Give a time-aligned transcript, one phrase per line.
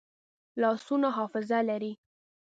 [0.61, 1.91] لاسونه حافظه لري